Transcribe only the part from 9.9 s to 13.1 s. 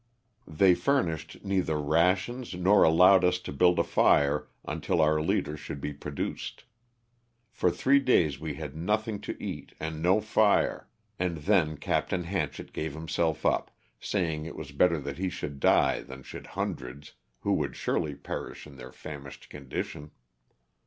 no fire, and then Capt. Hanchett gave